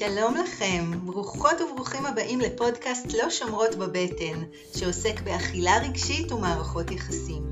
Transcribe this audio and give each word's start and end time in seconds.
שלום 0.00 0.34
לכם, 0.36 0.90
ברוכות 1.04 1.60
וברוכים 1.60 2.06
הבאים 2.06 2.40
לפודקאסט 2.40 3.12
לא 3.12 3.30
שומרות 3.30 3.74
בבטן, 3.74 4.42
שעוסק 4.76 5.20
באכילה 5.20 5.78
רגשית 5.78 6.32
ומערכות 6.32 6.90
יחסים. 6.90 7.50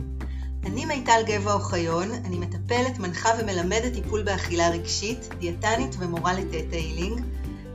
אני 0.64 0.84
מיטל 0.84 1.22
גבע 1.26 1.52
אוחיון, 1.52 2.12
אני 2.12 2.38
מטפלת, 2.38 2.98
מנחה 2.98 3.28
ומלמדת 3.38 3.92
טיפול 3.92 4.22
באכילה 4.22 4.70
רגשית, 4.70 5.28
דיאטנית 5.38 5.96
ומורה 5.98 6.32
לטטה 6.32 6.76
הילינג, 6.76 7.20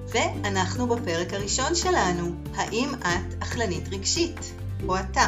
ואנחנו 0.07 0.87
בפרק 0.87 1.33
הראשון 1.33 1.75
שלנו, 1.75 2.31
האם 2.55 2.89
את 2.99 3.43
אכלנית 3.43 3.87
רגשית, 3.91 4.53
או 4.87 4.95
אתה. 4.97 5.27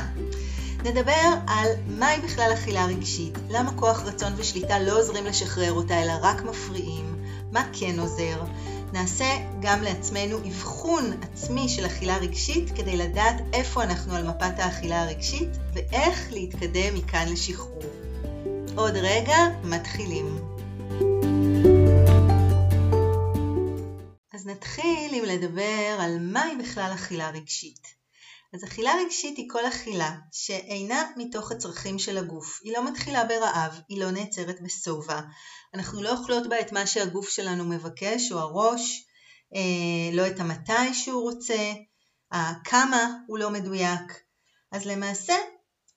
נדבר 0.84 1.34
על 1.48 1.68
מהי 1.88 2.22
בכלל 2.22 2.52
אכילה 2.54 2.86
רגשית, 2.86 3.38
למה 3.50 3.72
כוח 3.76 4.02
רצון 4.06 4.34
ושליטה 4.38 4.80
לא 4.80 5.00
עוזרים 5.00 5.26
לשחרר 5.26 5.74
אותה 5.74 6.04
אלא 6.04 6.14
רק 6.22 6.44
מפריעים, 6.44 7.16
מה 7.52 7.64
כן 7.74 8.00
עוזר, 8.00 8.44
נעשה 8.94 9.26
גם 9.62 9.82
לעצמנו 9.82 10.38
אבחון 10.38 11.04
עצמי 11.24 11.70
של 11.70 11.86
אכילה 11.86 12.18
רגשית 12.18 12.70
כדי 12.76 12.98
לדעת 12.98 13.36
איפה 13.54 13.84
אנחנו 13.84 14.16
על 14.16 14.28
מפת 14.28 14.60
האכילה 14.60 15.04
הרגשית 15.04 15.50
ואיך 15.74 16.32
להתקדם 16.32 16.96
מכאן 16.96 17.28
לשחרור. 17.32 17.84
עוד 18.76 18.94
רגע, 18.96 19.38
מתחילים. 19.64 20.38
אז 24.34 24.48
נתחיל 24.48 25.14
עם 25.14 25.24
לדבר 25.24 25.98
על 26.00 26.18
מהי 26.20 26.56
בכלל 26.56 26.92
אכילה 26.94 27.30
רגשית. 27.30 27.96
אז 28.54 28.64
אכילה 28.64 28.92
רגשית 29.06 29.38
היא 29.38 29.50
כל 29.50 29.68
אכילה 29.68 30.16
שאינה 30.32 31.04
מתוך 31.18 31.52
הצרכים 31.52 32.00
של 32.00 32.18
הגוף. 32.18 32.60
היא 32.64 32.74
לא 32.74 32.88
מתחילה 32.92 33.26
ברעב, 33.26 33.80
היא 33.90 34.00
לא 34.00 34.12
נעצרת 34.12 34.62
בשובע. 34.62 35.20
אנחנו 35.76 36.04
לא 36.04 36.18
אוכלות 36.18 36.50
בה 36.50 36.60
את 36.60 36.72
מה 36.72 36.88
שהגוף 36.88 37.30
שלנו 37.30 37.66
מבקש, 37.66 38.32
או 38.32 38.40
הראש, 38.40 39.08
אה, 39.56 40.16
לא 40.18 40.28
את 40.28 40.40
המתי 40.40 40.94
שהוא 40.94 41.22
רוצה, 41.22 41.74
הכמה 42.32 43.14
הוא 43.28 43.38
לא 43.38 43.50
מדויק. 43.50 44.22
אז 44.72 44.86
למעשה, 44.86 45.34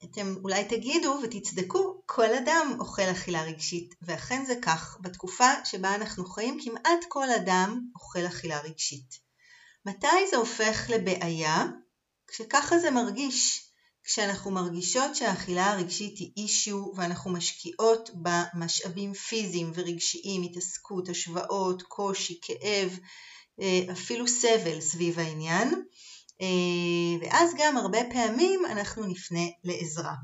אתם 0.05 0.35
אולי 0.45 0.65
תגידו 0.65 1.21
ותצדקו, 1.23 2.03
כל 2.07 2.35
אדם 2.35 2.77
אוכל 2.81 3.03
אכילה 3.03 3.43
רגשית, 3.43 3.95
ואכן 4.03 4.45
זה 4.45 4.55
כך. 4.63 4.99
בתקופה 5.01 5.65
שבה 5.65 5.95
אנחנו 5.95 6.25
חיים, 6.25 6.59
כמעט 6.65 7.05
כל 7.09 7.31
אדם 7.31 7.81
אוכל 7.95 8.27
אכילה 8.27 8.61
רגשית. 8.61 9.15
מתי 9.87 10.29
זה 10.31 10.37
הופך 10.37 10.91
לבעיה? 10.91 11.67
כשככה 12.27 12.79
זה 12.79 12.91
מרגיש, 12.91 13.68
כשאנחנו 14.09 14.51
מרגישות 14.51 15.17
שהאכילה 15.17 15.73
הרגשית 15.73 16.19
היא 16.19 16.33
אישיו 16.37 16.85
ואנחנו 16.97 17.31
משקיעות 17.31 18.11
במשאבים 18.15 19.15
פיזיים 19.15 19.73
ורגשיים, 19.75 20.43
התעסקות, 20.43 21.09
השוואות, 21.09 21.83
קושי, 21.83 22.39
כאב, 22.43 22.99
אה, 23.61 23.93
אפילו 23.93 24.29
סבל 24.29 24.81
סביב 24.81 25.19
העניין, 25.19 25.83
אה, 26.41 26.47
ואז 27.21 27.51
גם 27.59 27.77
הרבה 27.77 27.99
פעמים 28.13 28.67
אנחנו 28.67 29.07
נפנה 29.07 29.47
לעזרה. 29.65 30.15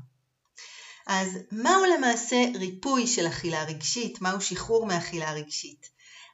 אז 1.07 1.37
מהו 1.51 1.85
למעשה 1.97 2.45
ריפוי 2.55 3.07
של 3.07 3.27
אכילה 3.27 3.63
רגשית? 3.63 4.21
מהו 4.21 4.41
שחרור 4.41 4.85
מאכילה 4.85 5.33
רגשית? 5.33 5.89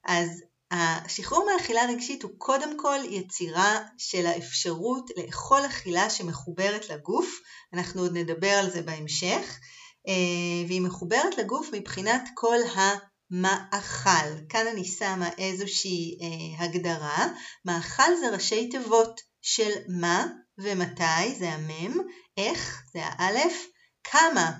אז 0.06 0.44
השחרור 0.72 1.46
מאכילה 1.54 1.82
רגשית 1.90 2.24
הוא 2.24 2.32
קודם 2.38 2.78
כל 2.80 3.00
יצירה 3.10 3.80
של 3.98 4.26
האפשרות 4.26 5.10
לאכול 5.18 5.66
אכילה 5.66 6.10
שמחוברת 6.10 6.90
לגוף, 6.90 7.40
אנחנו 7.74 8.02
עוד 8.02 8.18
נדבר 8.18 8.52
על 8.52 8.70
זה 8.70 8.82
בהמשך, 8.82 9.60
אה, 10.08 10.68
והיא 10.68 10.82
מחוברת 10.82 11.38
לגוף 11.38 11.70
מבחינת 11.74 12.30
כל 12.36 12.58
המאכל. 12.76 14.46
כאן 14.50 14.68
אני 14.68 14.86
שמה 14.86 15.30
איזושהי 15.38 16.18
אה, 16.22 16.64
הגדרה, 16.66 17.28
מאכל 17.66 18.16
זה 18.20 18.30
ראשי 18.30 18.70
תיבות 18.70 19.22
של 19.42 19.72
מה 20.00 20.26
ומתי, 20.58 21.36
זה 21.40 21.50
המם, 21.54 21.98
איך, 22.38 22.84
זה 22.94 23.00
האלף, 23.04 23.66
כמה 24.04 24.52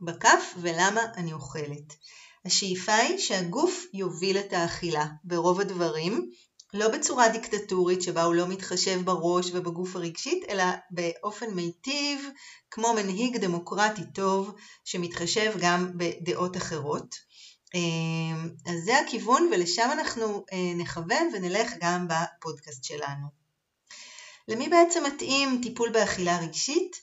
בכף 0.00 0.54
ולמה 0.60 1.00
אני 1.16 1.32
אוכלת. 1.32 1.94
השאיפה 2.48 2.94
היא 2.94 3.18
שהגוף 3.18 3.86
יוביל 3.92 4.38
את 4.38 4.52
האכילה 4.52 5.06
ברוב 5.24 5.60
הדברים, 5.60 6.30
לא 6.74 6.88
בצורה 6.88 7.28
דיקטטורית 7.28 8.02
שבה 8.02 8.22
הוא 8.22 8.34
לא 8.34 8.48
מתחשב 8.48 9.00
בראש 9.04 9.50
ובגוף 9.52 9.96
הרגשית, 9.96 10.44
אלא 10.48 10.64
באופן 10.90 11.50
מיטיב, 11.50 12.28
כמו 12.70 12.92
מנהיג 12.92 13.36
דמוקרטי 13.36 14.02
טוב 14.14 14.54
שמתחשב 14.84 15.52
גם 15.60 15.90
בדעות 15.94 16.56
אחרות. 16.56 17.14
אה, 17.74 18.70
אז 18.72 18.84
זה 18.84 18.98
הכיוון 18.98 19.50
ולשם 19.52 19.88
אנחנו 19.92 20.44
אה, 20.52 20.74
נכוון 20.76 21.30
ונלך 21.32 21.72
גם 21.80 22.08
בפודקאסט 22.08 22.84
שלנו. 22.84 23.26
למי 24.48 24.68
בעצם 24.68 25.04
מתאים 25.06 25.60
טיפול 25.62 25.90
באכילה 25.90 26.38
רגשית? 26.38 26.96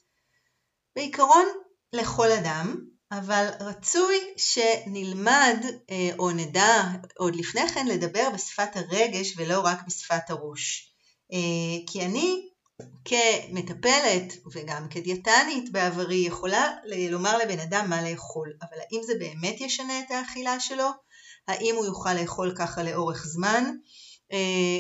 בעיקרון 0.96 1.46
לכל 1.94 2.32
אדם, 2.32 2.95
אבל 3.12 3.48
רצוי 3.60 4.20
שנלמד 4.38 5.66
אה, 5.92 6.10
או 6.20 6.32
נדע 6.32 6.84
עוד 7.18 7.36
לפני 7.36 7.70
כן 7.70 7.88
לדבר 7.88 8.30
בשפת 8.34 8.70
הרגש 8.76 9.34
ולא 9.38 9.60
רק 9.60 9.80
בשפת 9.88 10.30
הראש. 10.30 10.94
אה, 11.34 11.78
כי 11.88 12.06
אני 12.06 12.50
כמטפלת 13.06 14.34
וגם 14.54 14.88
כדיאטנית 14.90 15.72
בעברי 15.72 16.16
יכולה 16.16 16.72
לומר 17.10 17.38
לבן 17.38 17.60
אדם 17.60 17.90
מה 17.90 18.10
לאכול, 18.10 18.54
אבל 18.62 18.78
האם 18.80 19.04
זה 19.04 19.14
באמת 19.20 19.62
ישנה 19.62 20.00
את 20.00 20.12
האכילה 20.12 20.60
שלו? 20.60 20.90
האם 21.48 21.76
הוא 21.76 21.86
יוכל 21.86 22.14
לאכול 22.14 22.54
ככה 22.58 22.84
לאורך 22.84 23.26
זמן? 23.26 23.64
אה, 24.32 24.80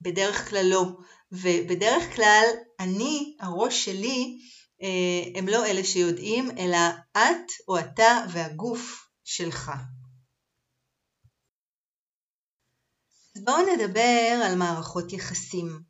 בדרך 0.00 0.50
כלל 0.50 0.66
לא. 0.66 0.84
ובדרך 1.32 2.16
כלל 2.16 2.46
אני, 2.80 3.36
הראש 3.40 3.84
שלי, 3.84 4.38
הם 5.34 5.48
לא 5.48 5.66
אלה 5.66 5.84
שיודעים, 5.84 6.50
אלא 6.58 6.78
את 7.12 7.52
או 7.68 7.78
אתה 7.78 8.24
והגוף 8.32 9.08
שלך. 9.24 9.72
אז 13.36 13.44
בואו 13.44 13.74
נדבר 13.74 14.40
על 14.44 14.54
מערכות 14.54 15.12
יחסים, 15.12 15.82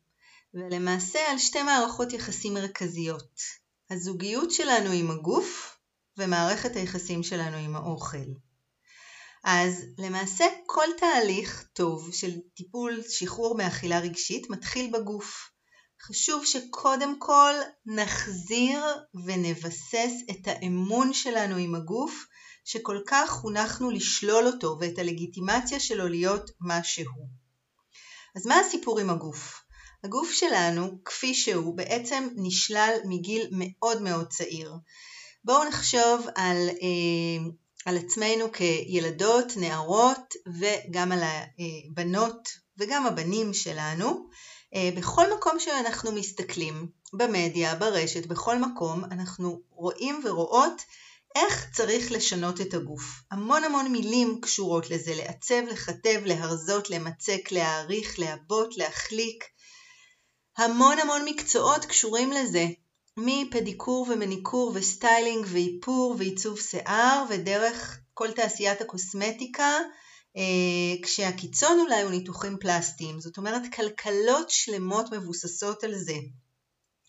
ולמעשה 0.53 1.19
על 1.31 1.37
שתי 1.37 1.63
מערכות 1.63 2.13
יחסים 2.13 2.53
מרכזיות, 2.53 3.39
הזוגיות 3.89 4.51
שלנו 4.51 4.89
עם 4.91 5.11
הגוף 5.11 5.77
ומערכת 6.17 6.75
היחסים 6.75 7.23
שלנו 7.23 7.57
עם 7.57 7.75
האוכל. 7.75 8.27
אז 9.43 9.85
למעשה 9.97 10.45
כל 10.65 10.87
תהליך 10.97 11.63
טוב 11.73 12.13
של 12.13 12.31
טיפול 12.55 13.01
שחרור 13.09 13.57
מאכילה 13.57 13.99
רגשית 13.99 14.49
מתחיל 14.49 14.91
בגוף. 14.93 15.49
חשוב 16.01 16.45
שקודם 16.45 17.19
כל 17.19 17.53
נחזיר 17.85 18.83
ונבסס 19.25 20.11
את 20.31 20.47
האמון 20.47 21.13
שלנו 21.13 21.55
עם 21.55 21.75
הגוף 21.75 22.25
שכל 22.65 22.99
כך 23.07 23.29
חונכנו 23.29 23.91
לשלול 23.91 24.47
אותו 24.47 24.77
ואת 24.79 24.99
הלגיטימציה 24.99 25.79
שלו 25.79 26.07
להיות 26.07 26.51
מה 26.59 26.83
שהוא. 26.83 27.27
אז 28.35 28.47
מה 28.47 28.59
הסיפור 28.59 28.99
עם 28.99 29.09
הגוף? 29.09 29.61
הגוף 30.03 30.31
שלנו, 30.31 31.03
כפי 31.05 31.33
שהוא, 31.33 31.77
בעצם 31.77 32.27
נשלל 32.35 32.93
מגיל 33.05 33.47
מאוד 33.51 34.01
מאוד 34.01 34.27
צעיר. 34.27 34.73
בואו 35.43 35.63
נחשוב 35.69 36.27
על, 36.35 36.69
אה, 36.69 37.49
על 37.85 37.97
עצמנו 37.97 38.51
כילדות, 38.51 39.57
נערות 39.57 40.33
וגם 40.59 41.11
על 41.11 41.19
הבנות 41.23 42.49
וגם 42.77 43.05
הבנים 43.05 43.53
שלנו. 43.53 44.29
אה, 44.75 44.89
בכל 44.95 45.33
מקום 45.33 45.59
שאנחנו 45.59 46.11
מסתכלים, 46.11 46.87
במדיה, 47.13 47.75
ברשת, 47.75 48.25
בכל 48.25 48.57
מקום, 48.57 49.03
אנחנו 49.03 49.61
רואים 49.69 50.21
ורואות 50.25 50.81
איך 51.35 51.71
צריך 51.73 52.11
לשנות 52.11 52.61
את 52.61 52.73
הגוף. 52.73 53.21
המון 53.31 53.63
המון 53.63 53.91
מילים 53.91 54.41
קשורות 54.41 54.89
לזה, 54.89 55.15
לעצב, 55.15 55.61
לכתב, 55.71 56.21
להרזות, 56.25 56.89
למצק, 56.89 57.51
להעריך, 57.51 58.19
לעבות, 58.19 58.77
להחליק. 58.77 59.43
המון 60.57 60.99
המון 60.99 61.21
מקצועות 61.25 61.85
קשורים 61.85 62.31
לזה, 62.31 62.65
מפדיקור 63.17 64.07
ומניקור 64.09 64.71
וסטיילינג 64.75 65.45
ואיפור 65.47 66.15
ועיצוב 66.17 66.59
שיער 66.59 67.23
ודרך 67.29 67.99
כל 68.13 68.31
תעשיית 68.31 68.81
הקוסמטיקה 68.81 69.79
כשהקיצון 71.03 71.79
אולי 71.79 72.01
הוא 72.01 72.11
ניתוחים 72.11 72.57
פלסטיים, 72.59 73.19
זאת 73.19 73.37
אומרת 73.37 73.61
כלכלות 73.75 74.49
שלמות 74.49 75.13
מבוססות 75.13 75.83
על 75.83 75.95
זה. 75.95 76.15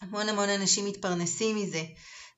המון 0.00 0.28
המון 0.28 0.48
אנשים 0.48 0.84
מתפרנסים 0.84 1.56
מזה, 1.56 1.82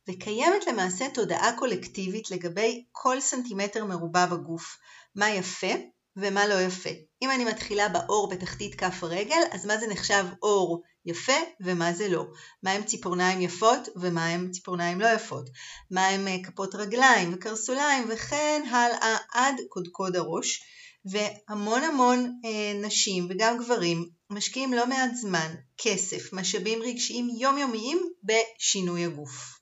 וקיימת 0.09 0.67
למעשה 0.67 1.07
תודעה 1.15 1.57
קולקטיבית 1.59 2.31
לגבי 2.31 2.85
כל 2.93 3.21
סנטימטר 3.21 3.85
מרובע 3.85 4.27
בגוף, 4.27 4.77
מה 5.15 5.31
יפה 5.31 5.75
ומה 6.21 6.47
לא 6.47 6.61
יפה. 6.61 6.91
אם 7.23 7.31
אני 7.31 7.45
מתחילה 7.45 7.89
באור 7.89 8.29
בתחתית 8.31 8.75
כף 8.75 9.03
הרגל, 9.03 9.43
אז 9.53 9.67
מה 9.67 9.79
זה 9.79 9.87
נחשב 9.87 10.25
אור 10.43 10.83
יפה 11.07 11.39
ומה 11.61 11.93
זה 11.93 12.09
לא. 12.09 12.27
מה 12.63 12.71
הם 12.71 12.83
ציפורניים 12.83 13.41
יפות 13.41 13.89
ומה 13.97 14.27
הם 14.27 14.51
ציפורניים 14.51 15.01
לא 15.01 15.07
יפות. 15.07 15.51
מה 15.91 16.07
הם 16.07 16.29
אה, 16.29 16.37
כפות 16.45 16.75
רגליים 16.75 17.35
וקרסוליים 17.35 18.09
וכן 18.09 18.63
הלאה 18.71 19.17
עד 19.35 19.55
קודקוד 19.69 20.17
הראש. 20.17 20.63
והמון 21.05 21.83
המון 21.83 22.41
אה, 22.45 22.81
נשים 22.87 23.27
וגם 23.31 23.59
גברים 23.59 24.09
משקיעים 24.31 24.73
לא 24.73 24.87
מעט 24.87 25.11
זמן, 25.15 25.55
כסף, 25.79 26.33
משאבים 26.33 26.83
רגשיים 26.83 27.29
יומיומיים 27.41 28.09
בשינוי 28.25 29.05
הגוף. 29.05 29.59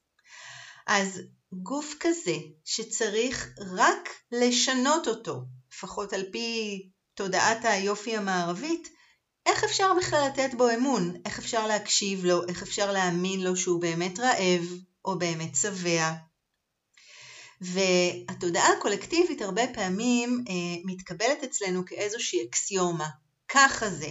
אז 0.87 1.20
גוף 1.52 1.94
כזה 2.00 2.37
שצריך 2.64 3.49
רק 3.76 4.08
לשנות 4.32 5.08
אותו, 5.08 5.40
לפחות 5.73 6.12
על 6.12 6.25
פי 6.32 6.82
תודעת 7.15 7.65
היופי 7.65 8.17
המערבית, 8.17 8.88
איך 9.47 9.65
אפשר 9.65 9.93
בכלל 9.99 10.29
לתת 10.29 10.55
בו 10.55 10.70
אמון? 10.70 11.17
איך 11.25 11.38
אפשר 11.38 11.67
להקשיב 11.67 12.25
לו? 12.25 12.49
איך 12.49 12.62
אפשר 12.62 12.93
להאמין 12.93 13.41
לו 13.41 13.56
שהוא 13.56 13.81
באמת 13.81 14.19
רעב 14.19 14.65
או 15.05 15.19
באמת 15.19 15.55
שבע? 15.55 16.12
והתודעה 17.61 18.73
הקולקטיבית 18.79 19.43
הרבה 19.43 19.62
פעמים 19.75 20.44
אה, 20.49 20.55
מתקבלת 20.85 21.44
אצלנו 21.44 21.87
כאיזושהי 21.87 22.47
אקסיומה, 22.49 23.09
ככה 23.49 23.91
זה. 23.91 24.11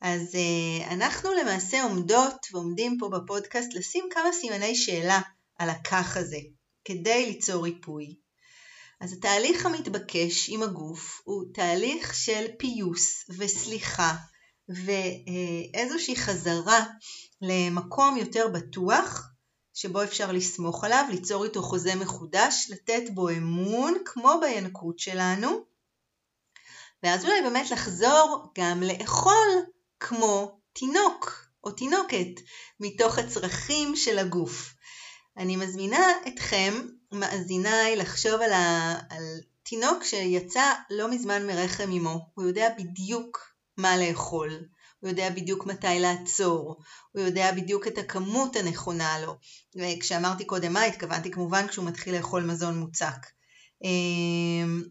אז 0.00 0.34
אה, 0.34 0.94
אנחנו 0.94 1.30
למעשה 1.32 1.82
עומדות 1.82 2.46
ועומדים 2.52 2.96
פה 3.00 3.08
בפודקאסט 3.08 3.74
לשים 3.74 4.04
כמה 4.10 4.32
סימני 4.32 4.76
שאלה 4.76 5.20
על 5.58 5.70
הכך 5.70 6.16
הזה, 6.16 6.38
כדי 6.84 7.26
ליצור 7.26 7.64
ריפוי. 7.64 8.14
אז 9.00 9.12
התהליך 9.12 9.66
המתבקש 9.66 10.48
עם 10.48 10.62
הגוף 10.62 11.20
הוא 11.24 11.44
תהליך 11.54 12.14
של 12.14 12.46
פיוס 12.58 13.24
וסליחה 13.38 14.14
ואיזושהי 14.68 16.16
חזרה 16.16 16.84
למקום 17.42 18.16
יותר 18.16 18.48
בטוח 18.48 19.28
שבו 19.74 20.02
אפשר 20.02 20.32
לסמוך 20.32 20.84
עליו, 20.84 21.06
ליצור 21.10 21.44
איתו 21.44 21.62
חוזה 21.62 21.94
מחודש, 21.94 22.70
לתת 22.70 23.02
בו 23.14 23.30
אמון 23.30 23.94
כמו 24.04 24.32
בינקות 24.40 24.98
שלנו 24.98 25.64
ואז 27.02 27.24
אולי 27.24 27.42
באמת 27.42 27.70
לחזור 27.70 28.52
גם 28.58 28.82
לאכול 28.82 29.48
כמו 30.00 30.58
תינוק 30.72 31.46
או 31.64 31.70
תינוקת 31.70 32.40
מתוך 32.80 33.18
הצרכים 33.18 33.96
של 33.96 34.18
הגוף. 34.18 34.74
אני 35.36 35.56
מזמינה 35.56 36.06
אתכם, 36.28 36.74
מאזיניי, 37.14 37.96
לחשוב 37.96 38.40
על, 38.40 38.52
ה... 38.52 38.94
על 39.10 39.40
תינוק 39.62 40.04
שיצא 40.04 40.72
לא 40.90 41.10
מזמן 41.10 41.46
מרחם 41.46 41.90
אמו. 41.90 42.28
הוא 42.34 42.46
יודע 42.46 42.68
בדיוק 42.78 43.54
מה 43.76 43.96
לאכול, 43.96 44.50
הוא 45.00 45.10
יודע 45.10 45.30
בדיוק 45.30 45.66
מתי 45.66 45.98
לעצור, 46.00 46.76
הוא 47.12 47.22
יודע 47.22 47.52
בדיוק 47.52 47.86
את 47.86 47.98
הכמות 47.98 48.56
הנכונה 48.56 49.18
לו. 49.20 49.36
וכשאמרתי 49.76 50.44
קודם 50.44 50.72
מה, 50.72 50.82
התכוונתי 50.82 51.30
כמובן 51.30 51.68
כשהוא 51.68 51.86
מתחיל 51.86 52.16
לאכול 52.16 52.42
מזון 52.42 52.78
מוצק. 52.78 53.26
אמ, 53.84 54.82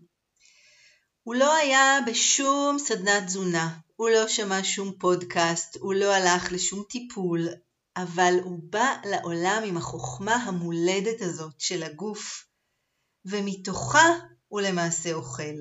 הוא 1.24 1.36
לא 1.36 1.56
היה 1.56 2.00
בשום 2.08 2.80
סדנת 2.80 3.26
תזונה, 3.26 3.78
הוא 3.96 4.10
לא 4.10 4.28
שמע 4.28 4.60
שום 4.64 4.92
פודקאסט, 5.00 5.78
הוא 5.80 5.94
לא 5.94 6.14
הלך 6.14 6.52
לשום 6.52 6.84
טיפול, 6.90 7.48
אבל 7.98 8.34
הוא 8.44 8.60
בא 8.70 8.96
לעולם 9.06 9.64
עם 9.66 9.78
החוכמה 9.78 10.36
המולדת 10.36 11.22
הזאת 11.22 11.54
של 11.60 11.84
הגוף, 11.84 12.46
ומתוכה 13.26 14.08
הוא 14.48 14.62
למעשה 14.62 15.14
אוכל. 15.14 15.56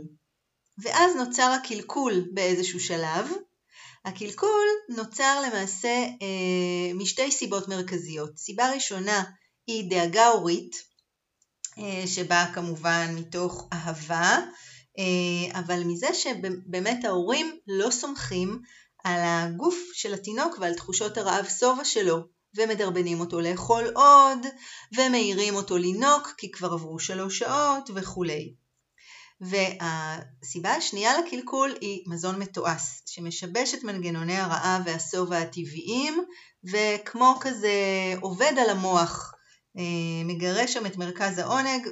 ואז 0.78 1.16
נוצר 1.16 1.56
הקלקול 1.60 2.28
באיזשהו 2.32 2.80
שלב. 2.80 3.28
הקלקול 4.04 4.66
נוצר 4.88 5.40
למעשה 5.46 6.04
אה, 6.22 6.94
משתי 6.94 7.30
סיבות 7.30 7.68
מרכזיות. 7.68 8.38
סיבה 8.38 8.72
ראשונה 8.74 9.24
היא 9.66 9.90
דאגה 9.90 10.26
הורית, 10.26 10.76
אה, 11.78 12.06
שבאה 12.06 12.54
כמובן 12.54 13.14
מתוך 13.14 13.68
אהבה, 13.72 14.38
אה, 14.98 15.60
אבל 15.60 15.84
מזה 15.84 16.14
שבאמת 16.14 17.04
ההורים 17.04 17.58
לא 17.66 17.90
סומכים 17.90 18.62
על 19.04 19.20
הגוף 19.24 19.76
של 19.92 20.14
התינוק 20.14 20.58
ועל 20.60 20.74
תחושות 20.74 21.18
הרעב 21.18 21.46
שובע 21.58 21.84
שלו, 21.84 22.18
ומדרבנים 22.56 23.20
אותו 23.20 23.40
לאכול 23.40 23.84
עוד, 23.94 24.46
ומעירים 24.96 25.54
אותו 25.54 25.78
לינוק 25.78 26.34
כי 26.36 26.50
כבר 26.50 26.72
עברו 26.72 26.98
שלוש 26.98 27.38
שעות 27.38 27.90
וכולי. 27.94 28.54
והסיבה 29.40 30.70
השנייה 30.70 31.20
לקלקול 31.20 31.74
היא 31.80 32.04
מזון 32.06 32.38
מתועש, 32.38 33.02
שמשבש 33.06 33.74
את 33.74 33.84
מנגנוני 33.84 34.36
הרעב 34.36 34.82
והשובע 34.86 35.38
הטבעיים, 35.38 36.24
וכמו 36.64 37.34
כזה 37.40 37.72
עובד 38.20 38.52
על 38.58 38.70
המוח, 38.70 39.34
אה, 39.78 39.82
מגרש 40.24 40.74
שם 40.74 40.86
את 40.86 40.96
מרכז 40.96 41.38
העונג, 41.38 41.88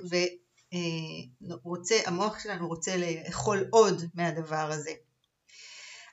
והמוח 0.72 2.34
אה, 2.36 2.40
שלנו 2.42 2.68
רוצה 2.68 2.96
לאכול 2.96 3.64
עוד 3.70 4.04
מהדבר 4.14 4.70
הזה. 4.72 4.92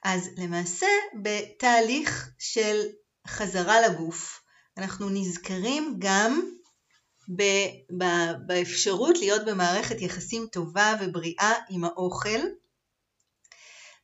אז 0.04 0.30
למעשה 0.38 0.88
בתהליך 1.22 2.30
של 2.40 2.82
חזרה 3.28 3.82
לגוף 3.82 4.42
אנחנו 4.78 5.10
נזכרים 5.10 5.96
גם 6.00 6.42
באפשרות 8.48 9.18
להיות 9.18 9.46
במערכת 9.46 10.02
יחסים 10.02 10.46
טובה 10.52 10.96
ובריאה 11.02 11.54
עם 11.70 11.84
האוכל 11.84 12.40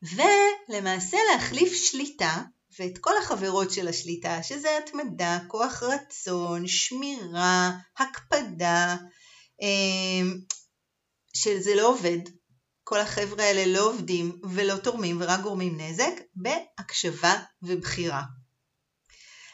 ולמעשה 0.02 1.16
להחליף 1.32 1.72
שליטה 1.74 2.42
ואת 2.78 2.98
כל 2.98 3.16
החברות 3.22 3.70
של 3.70 3.88
השליטה 3.88 4.42
שזה 4.42 4.78
התמדה, 4.78 5.38
כוח 5.48 5.82
רצון, 5.82 6.66
שמירה, 6.66 7.70
הקפדה 7.98 8.96
אמ, 9.62 10.38
שזה 11.34 11.74
לא 11.74 11.88
עובד 11.88 12.18
כל 12.84 13.00
החבר'ה 13.00 13.44
האלה 13.44 13.66
לא 13.66 13.88
עובדים 13.88 14.40
ולא 14.50 14.76
תורמים 14.76 15.20
ורק 15.20 15.40
גורמים 15.40 15.80
נזק 15.80 16.12
בהקשבה 16.34 17.34
ובחירה. 17.62 18.22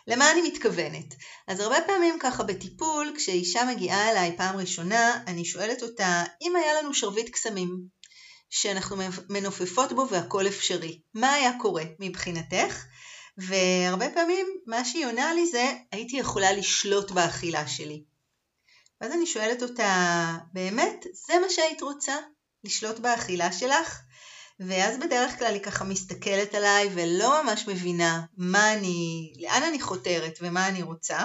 למה 0.06 0.32
אני 0.32 0.42
מתכוונת? 0.42 1.14
אז 1.48 1.60
הרבה 1.60 1.76
פעמים 1.86 2.18
ככה 2.20 2.42
בטיפול, 2.42 3.12
כשאישה 3.16 3.64
מגיעה 3.64 4.10
אליי 4.10 4.36
פעם 4.36 4.56
ראשונה, 4.56 5.22
אני 5.26 5.44
שואלת 5.44 5.82
אותה, 5.82 6.24
אם 6.42 6.56
היה 6.56 6.82
לנו 6.82 6.94
שרביט 6.94 7.30
קסמים, 7.30 7.78
שאנחנו 8.50 8.96
מנופפות 9.28 9.92
בו 9.92 10.08
והכל 10.10 10.46
אפשרי, 10.46 11.00
מה 11.14 11.32
היה 11.32 11.50
קורה 11.60 11.84
מבחינתך? 12.00 12.84
והרבה 13.38 14.10
פעמים 14.10 14.46
מה 14.66 14.84
שהיא 14.84 15.06
עונה 15.06 15.34
לי 15.34 15.46
זה, 15.46 15.72
הייתי 15.92 16.16
יכולה 16.16 16.52
לשלוט 16.52 17.10
באכילה 17.10 17.68
שלי. 17.68 18.04
ואז 19.00 19.12
אני 19.12 19.26
שואלת 19.26 19.62
אותה, 19.62 20.36
באמת, 20.52 21.06
זה 21.26 21.34
מה 21.40 21.50
שהיית 21.50 21.82
רוצה? 21.82 22.14
לשלוט 22.64 22.98
באכילה 22.98 23.52
שלך? 23.52 24.00
ואז 24.60 24.98
בדרך 24.98 25.38
כלל 25.38 25.54
היא 25.54 25.62
ככה 25.62 25.84
מסתכלת 25.84 26.54
עליי 26.54 26.88
ולא 26.94 27.42
ממש 27.42 27.68
מבינה 27.68 28.22
מה 28.36 28.72
אני, 28.72 29.32
לאן 29.40 29.62
אני 29.62 29.80
חותרת 29.80 30.38
ומה 30.40 30.68
אני 30.68 30.82
רוצה. 30.82 31.18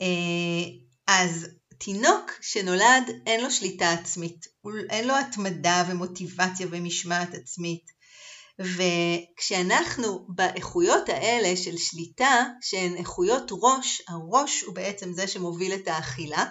אה, 0.00 0.64
אז 1.06 1.46
תינוק 1.78 2.32
שנולד 2.40 3.10
אין 3.26 3.44
לו 3.44 3.50
שליטה 3.50 3.92
עצמית, 3.92 4.46
אין 4.90 5.08
לו 5.08 5.14
התמדה 5.16 5.84
ומוטיבציה 5.88 6.66
ומשמעת 6.70 7.34
עצמית. 7.34 7.98
וכשאנחנו 8.58 10.26
באיכויות 10.28 11.08
האלה 11.08 11.56
של 11.56 11.76
שליטה, 11.76 12.44
שהן 12.60 12.96
איכויות 12.96 13.50
ראש, 13.62 14.02
הראש 14.08 14.62
הוא 14.62 14.74
בעצם 14.74 15.12
זה 15.12 15.26
שמוביל 15.26 15.74
את 15.74 15.88
האכילה, 15.88 16.44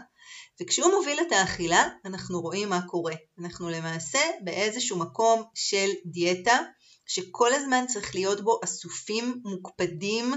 וכשהוא 0.62 0.92
מוביל 0.92 1.20
את 1.28 1.32
האכילה, 1.32 1.84
אנחנו 2.06 2.42
רואים 2.42 2.70
מה 2.70 2.82
קורה. 2.88 3.14
אנחנו 3.40 3.70
למעשה 3.70 4.20
באיזשהו 4.44 4.98
מקום 4.98 5.44
של 5.54 5.90
דיאטה, 6.06 6.60
שכל 7.06 7.54
הזמן 7.54 7.86
צריך 7.88 8.16
להיות 8.16 8.42
בו 8.42 8.60
אסופים, 8.64 9.42
מוקפדים, 9.46 10.34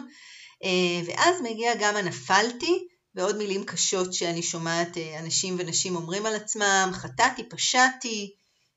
אה, 0.64 1.00
ואז 1.06 1.40
מגיע 1.42 1.74
גם 1.80 1.96
הנפלתי, 1.96 2.86
ועוד 3.14 3.36
מילים 3.36 3.64
קשות 3.64 4.14
שאני 4.14 4.42
שומעת 4.42 4.96
אה, 4.96 5.20
אנשים 5.20 5.56
ונשים 5.58 5.96
אומרים 5.96 6.26
על 6.26 6.34
עצמם, 6.34 6.90
חטאתי, 6.92 7.48
פשעתי, 7.48 8.34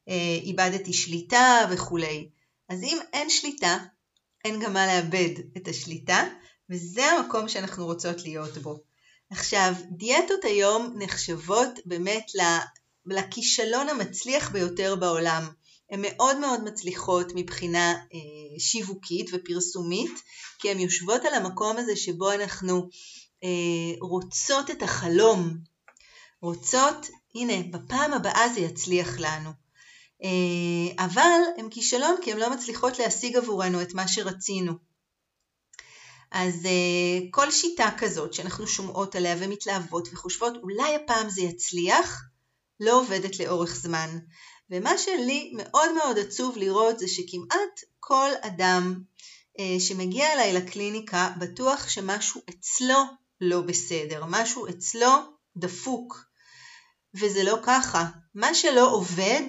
אה, 0.09 0.39
איבדתי 0.43 0.93
שליטה 0.93 1.67
וכולי. 1.71 2.29
אז 2.69 2.83
אם 2.83 2.97
אין 3.13 3.29
שליטה, 3.29 3.77
אין 4.45 4.59
גם 4.59 4.73
מה 4.73 4.87
לאבד 4.87 5.29
את 5.57 5.67
השליטה, 5.67 6.23
וזה 6.69 7.05
המקום 7.05 7.49
שאנחנו 7.49 7.85
רוצות 7.85 8.23
להיות 8.23 8.57
בו. 8.57 8.92
עכשיו, 9.33 9.73
דיאטות 9.89 10.45
היום 10.45 10.93
נחשבות 10.97 11.69
באמת 11.85 12.25
לכישלון 13.05 13.89
המצליח 13.89 14.51
ביותר 14.51 14.95
בעולם. 14.95 15.49
הן 15.91 15.99
מאוד 16.01 16.39
מאוד 16.39 16.63
מצליחות 16.63 17.31
מבחינה 17.35 17.91
אה, 17.91 18.59
שיווקית 18.59 19.29
ופרסומית, 19.33 20.11
כי 20.59 20.71
הן 20.71 20.79
יושבות 20.79 21.25
על 21.25 21.33
המקום 21.33 21.77
הזה 21.77 21.95
שבו 21.95 22.31
אנחנו 22.31 22.89
אה, 23.43 23.49
רוצות 24.01 24.71
את 24.71 24.83
החלום, 24.83 25.57
רוצות, 26.41 27.07
הנה, 27.35 27.53
בפעם 27.71 28.13
הבאה 28.13 28.49
זה 28.53 28.59
יצליח 28.59 29.19
לנו. 29.19 29.49
אה, 30.23 31.05
אבל 31.05 31.39
הן 31.57 31.69
כישלון 31.69 32.15
כי 32.21 32.31
הן 32.31 32.37
לא 32.37 32.53
מצליחות 32.53 32.99
להשיג 32.99 33.35
עבורנו 33.35 33.81
את 33.81 33.93
מה 33.93 34.07
שרצינו. 34.07 34.92
אז 36.33 36.65
uh, 36.65 37.27
כל 37.31 37.51
שיטה 37.51 37.89
כזאת 37.97 38.33
שאנחנו 38.33 38.67
שומעות 38.67 39.15
עליה 39.15 39.35
ומתלהבות 39.39 40.07
וחושבות 40.13 40.53
אולי 40.63 40.95
הפעם 40.95 41.29
זה 41.29 41.41
יצליח, 41.41 42.23
לא 42.79 42.99
עובדת 42.99 43.39
לאורך 43.39 43.75
זמן. 43.75 44.19
ומה 44.69 44.97
שלי 44.97 45.51
מאוד 45.55 45.93
מאוד 45.93 46.19
עצוב 46.19 46.57
לראות 46.57 46.99
זה 46.99 47.07
שכמעט 47.07 47.79
כל 47.99 48.29
אדם 48.41 49.01
אה, 49.59 49.79
שמגיע 49.79 50.33
אליי 50.33 50.53
לקליניקה 50.53 51.33
בטוח 51.39 51.89
שמשהו 51.89 52.41
אצלו 52.49 53.03
לא 53.41 53.61
בסדר, 53.61 54.23
משהו 54.27 54.69
אצלו 54.69 55.09
דפוק. 55.57 56.25
וזה 57.15 57.43
לא 57.43 57.57
ככה. 57.63 58.05
מה 58.35 58.55
שלא 58.55 58.91
עובד 58.91 59.47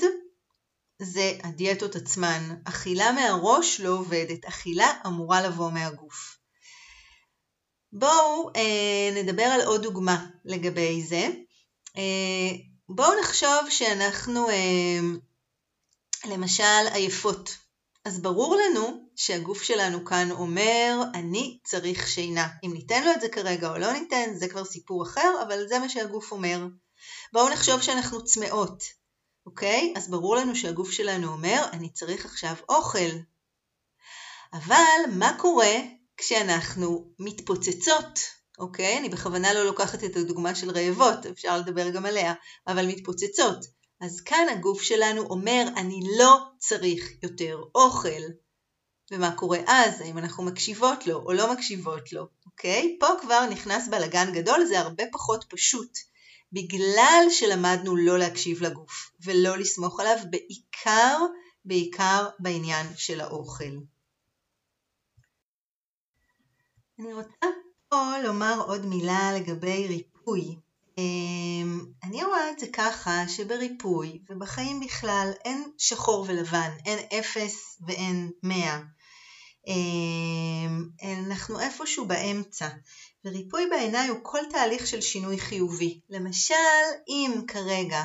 זה 1.02 1.38
הדיאטות 1.42 1.96
עצמן. 1.96 2.56
אכילה 2.64 3.12
מהראש 3.12 3.80
לא 3.80 3.88
עובדת, 3.88 4.44
אכילה 4.44 4.92
אמורה 5.06 5.42
לבוא 5.42 5.70
מהגוף. 5.70 6.43
בואו 7.96 8.50
אה, 8.56 9.22
נדבר 9.22 9.42
על 9.42 9.60
עוד 9.60 9.82
דוגמה 9.82 10.26
לגבי 10.44 11.02
זה. 11.02 11.28
אה, 11.96 12.56
בואו 12.88 13.20
נחשוב 13.20 13.70
שאנחנו 13.70 14.48
אה, 14.50 15.00
למשל 16.24 16.86
עייפות. 16.92 17.56
אז 18.04 18.22
ברור 18.22 18.56
לנו 18.56 19.08
שהגוף 19.16 19.62
שלנו 19.62 20.04
כאן 20.04 20.30
אומר, 20.30 21.02
אני 21.14 21.58
צריך 21.64 22.08
שינה. 22.08 22.48
אם 22.64 22.72
ניתן 22.72 23.04
לו 23.04 23.12
את 23.12 23.20
זה 23.20 23.28
כרגע 23.28 23.70
או 23.70 23.78
לא 23.78 23.92
ניתן, 23.92 24.34
זה 24.34 24.48
כבר 24.48 24.64
סיפור 24.64 25.02
אחר, 25.02 25.42
אבל 25.46 25.68
זה 25.68 25.78
מה 25.78 25.88
שהגוף 25.88 26.32
אומר. 26.32 26.66
בואו 27.32 27.48
נחשוב 27.48 27.82
שאנחנו 27.82 28.24
צמאות, 28.24 28.82
אוקיי? 29.46 29.94
אז 29.96 30.10
ברור 30.10 30.36
לנו 30.36 30.56
שהגוף 30.56 30.90
שלנו 30.90 31.32
אומר, 31.32 31.64
אני 31.72 31.92
צריך 31.92 32.24
עכשיו 32.24 32.54
אוכל. 32.68 33.10
אבל 34.52 35.00
מה 35.12 35.36
קורה 35.38 35.74
כשאנחנו 36.16 37.11
מתפוצצות, 37.18 38.21
אוקיי? 38.59 38.99
אני 38.99 39.09
בכוונה 39.09 39.54
לא 39.54 39.64
לוקחת 39.64 40.04
את 40.04 40.16
הדוגמה 40.16 40.54
של 40.54 40.71
רעבות, 40.71 41.26
אפשר 41.26 41.59
לדבר 41.59 41.90
גם 41.90 42.06
עליה, 42.06 42.35
אבל 42.66 42.87
מתפוצצות. 42.87 43.59
אז 44.00 44.21
כאן 44.21 44.47
הגוף 44.52 44.83
שלנו 44.83 45.23
אומר, 45.23 45.64
אני 45.76 46.00
לא 46.18 46.38
צריך 46.59 47.11
יותר 47.23 47.62
אוכל. 47.75 48.23
ומה 49.11 49.37
קורה 49.37 49.59
אז? 49.66 50.00
האם 50.00 50.18
אנחנו 50.18 50.44
מקשיבות 50.44 51.06
לו 51.06 51.16
או 51.16 51.33
לא 51.33 51.52
מקשיבות 51.52 52.12
לו, 52.12 52.26
אוקיי? 52.47 52.97
פה 53.00 53.06
כבר 53.21 53.47
נכנס 53.50 53.88
בלגן 53.88 54.33
גדול, 54.35 54.64
זה 54.64 54.80
הרבה 54.80 55.04
פחות 55.12 55.44
פשוט. 55.49 55.99
בגלל 56.52 57.26
שלמדנו 57.30 57.97
לא 57.97 58.18
להקשיב 58.18 58.62
לגוף 58.62 59.11
ולא 59.25 59.59
לסמוך 59.59 60.00
עליו, 60.00 60.16
בעיקר, 60.30 61.18
בעיקר 61.64 62.28
בעניין 62.38 62.87
של 62.97 63.21
האוכל. 63.21 63.75
אני 66.98 67.14
רוצה 67.14 67.46
פה 67.88 68.18
לומר 68.24 68.60
עוד 68.66 68.86
מילה 68.86 69.32
לגבי 69.36 69.88
ריפוי. 69.88 70.56
אמ, 70.98 71.84
אני 72.04 72.24
רואה 72.24 72.50
את 72.50 72.58
זה 72.58 72.66
ככה 72.72 73.28
שבריפוי 73.28 74.22
ובחיים 74.30 74.80
בכלל 74.80 75.30
אין 75.44 75.64
שחור 75.78 76.24
ולבן, 76.28 76.70
אין 76.86 76.98
אפס 77.18 77.78
ואין 77.86 78.30
מאה. 78.42 78.80
אמ, 79.66 80.88
אנחנו 81.24 81.60
איפשהו 81.60 82.06
באמצע. 82.06 82.68
וריפוי 83.24 83.66
בעיניי 83.70 84.08
הוא 84.08 84.18
כל 84.22 84.40
תהליך 84.50 84.86
של 84.86 85.00
שינוי 85.00 85.38
חיובי. 85.38 86.00
למשל, 86.10 86.54
אם 87.08 87.40
כרגע 87.48 88.02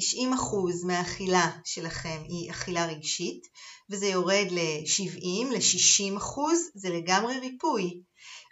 90% 0.00 0.86
מהאכילה 0.86 1.50
שלכם 1.64 2.22
היא 2.28 2.50
אכילה 2.50 2.86
רגשית, 2.86 3.46
וזה 3.90 4.06
יורד 4.06 4.46
ל-70, 4.50 5.52
ל-60%, 5.52 6.38
זה 6.74 6.90
לגמרי 6.90 7.38
ריפוי. 7.38 8.00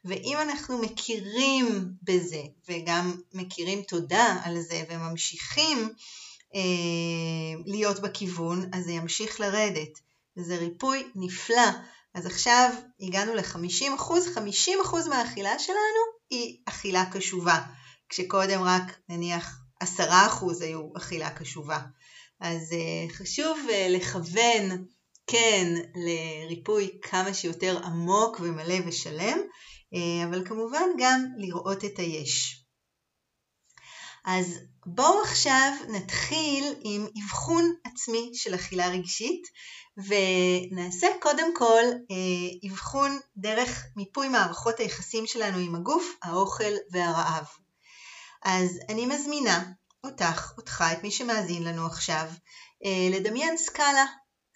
ואם 0.04 0.36
אנחנו 0.40 0.78
מכירים 0.78 1.92
בזה, 2.02 2.42
וגם 2.68 3.20
מכירים 3.34 3.82
תודה 3.82 4.40
על 4.44 4.60
זה, 4.60 4.84
וממשיכים 4.90 5.88
אה, 6.54 6.60
להיות 7.66 8.00
בכיוון, 8.00 8.70
אז 8.72 8.84
זה 8.84 8.92
ימשיך 8.92 9.40
לרדת. 9.40 9.98
וזה 10.36 10.56
ריפוי 10.56 11.08
נפלא. 11.14 11.70
אז 12.14 12.26
עכשיו 12.26 12.70
הגענו 13.00 13.34
ל-50%, 13.34 14.00
50% 14.36 15.08
מהאכילה 15.08 15.58
שלנו 15.58 16.02
היא 16.30 16.58
אכילה 16.64 17.04
קשובה, 17.12 17.58
כשקודם 18.08 18.62
רק 18.62 18.98
נניח 19.08 19.67
10% 19.82 19.86
היו 20.60 20.88
אכילה 20.96 21.30
קשובה. 21.30 21.80
אז 22.40 22.72
uh, 22.72 23.12
חשוב 23.12 23.58
uh, 23.68 23.72
לכוון 23.90 24.84
כן 25.26 25.74
לריפוי 25.94 26.98
כמה 27.02 27.34
שיותר 27.34 27.84
עמוק 27.84 28.40
ומלא 28.40 28.74
ושלם, 28.86 29.38
uh, 29.94 30.28
אבל 30.28 30.44
כמובן 30.46 30.86
גם 30.98 31.24
לראות 31.36 31.84
את 31.84 31.98
היש. 31.98 32.64
אז 34.24 34.58
בואו 34.86 35.22
עכשיו 35.22 35.72
נתחיל 35.88 36.74
עם 36.82 37.06
אבחון 37.22 37.74
עצמי 37.84 38.30
של 38.34 38.54
אכילה 38.54 38.88
רגשית 38.88 39.42
ונעשה 39.96 41.06
קודם 41.20 41.54
כל 41.54 41.82
אה, 42.10 42.70
אבחון 42.70 43.18
דרך 43.36 43.86
מיפוי 43.96 44.28
מערכות 44.28 44.80
היחסים 44.80 45.26
שלנו 45.26 45.58
עם 45.58 45.74
הגוף, 45.74 46.16
האוכל 46.22 46.72
והרעב. 46.90 47.46
אז 48.44 48.78
אני 48.88 49.06
מזמינה 49.06 49.72
אותך, 50.04 50.52
אותך, 50.56 50.84
את 50.92 51.02
מי 51.02 51.10
שמאזין 51.10 51.62
לנו 51.62 51.86
עכשיו, 51.86 52.30
אה, 52.84 53.18
לדמיין 53.18 53.56
סקאלה, 53.56 54.04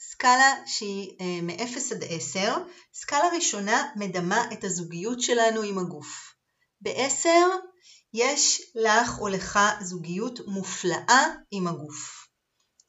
סקאלה 0.00 0.54
שהיא 0.66 1.16
אה, 1.20 1.42
מ-0 1.42 1.94
עד 1.94 2.04
10, 2.08 2.56
סקאלה 2.94 3.28
ראשונה 3.36 3.92
מדמה 3.96 4.44
את 4.52 4.64
הזוגיות 4.64 5.20
שלנו 5.20 5.62
עם 5.62 5.78
הגוף. 5.78 6.34
ב-10 6.80 7.28
יש 8.14 8.72
לך 8.74 9.18
או 9.18 9.28
לך 9.28 9.58
זוגיות 9.80 10.40
מופלאה 10.46 11.24
עם 11.50 11.66
הגוף. 11.66 12.21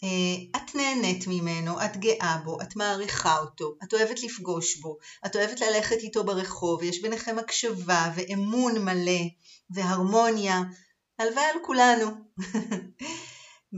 אה, 0.03 0.61
את 0.61 0.75
נהנית 0.75 1.27
ממנו, 1.27 1.85
את 1.85 1.97
גאה 1.97 2.37
בו, 2.45 2.61
את 2.61 2.75
מעריכה 2.75 3.39
אותו, 3.39 3.75
את 3.83 3.93
אוהבת 3.93 4.23
לפגוש 4.23 4.77
בו, 4.77 4.97
את 5.25 5.35
אוהבת 5.35 5.61
ללכת 5.61 5.97
איתו 5.97 6.23
ברחוב, 6.23 6.83
יש 6.83 7.01
ביניכם 7.01 7.39
הקשבה 7.39 8.11
ואמון 8.15 8.85
מלא 8.85 9.21
והרמוניה, 9.69 10.61
הלוואי 11.19 11.45
על 11.45 11.59
כולנו. 11.65 12.07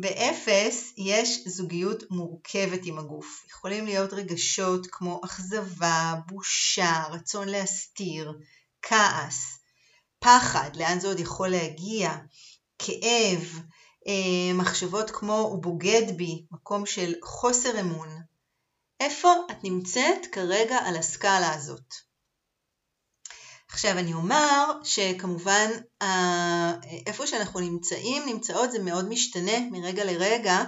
באפס 0.01 0.93
יש 0.97 1.39
זוגיות 1.47 2.03
מורכבת 2.09 2.79
עם 2.83 2.99
הגוף. 2.99 3.45
יכולים 3.49 3.85
להיות 3.85 4.13
רגשות 4.13 4.87
כמו 4.91 5.21
אכזבה, 5.25 6.13
בושה, 6.27 7.03
רצון 7.11 7.49
להסתיר, 7.49 8.33
כעס, 8.81 9.59
פחד, 10.19 10.75
לאן 10.75 10.99
זה 10.99 11.07
עוד 11.07 11.19
יכול 11.19 11.47
להגיע, 11.47 12.15
כאב, 12.79 13.59
מחשבות 14.53 15.11
כמו 15.11 15.37
הוא 15.37 15.61
בוגד 15.61 16.17
בי, 16.17 16.45
מקום 16.51 16.85
של 16.85 17.13
חוסר 17.23 17.79
אמון. 17.79 18.09
איפה 18.99 19.33
את 19.51 19.63
נמצאת 19.63 20.25
כרגע 20.31 20.77
על 20.77 20.95
הסקאלה 20.97 21.53
הזאת? 21.53 21.93
עכשיו 23.69 23.91
אני 23.91 24.13
אומר 24.13 24.65
שכמובן 24.83 25.71
איפה 27.07 27.27
שאנחנו 27.27 27.59
נמצאים, 27.59 28.23
נמצאות 28.25 28.71
זה 28.71 28.79
מאוד 28.79 29.09
משתנה 29.09 29.69
מרגע 29.71 30.05
לרגע 30.05 30.63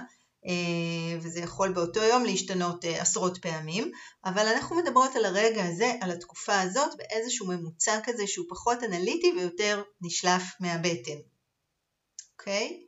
אה, 0.46 1.18
וזה 1.20 1.40
יכול 1.40 1.72
באותו 1.72 2.00
יום 2.00 2.24
להשתנות 2.24 2.84
אה, 2.84 3.02
עשרות 3.02 3.38
פעמים, 3.38 3.92
אבל 4.24 4.46
אנחנו 4.46 4.76
מדברות 4.76 5.16
על 5.16 5.24
הרגע 5.24 5.64
הזה, 5.64 5.92
על 6.00 6.10
התקופה 6.10 6.60
הזאת, 6.60 6.90
באיזשהו 6.96 7.46
ממוצע 7.46 7.98
כזה 8.04 8.26
שהוא 8.26 8.46
פחות 8.48 8.82
אנליטי 8.84 9.32
ויותר 9.36 9.82
נשלף 10.00 10.42
מהבטן. 10.60 11.18
אוקיי? 12.38 12.82
Okay? 12.84 12.87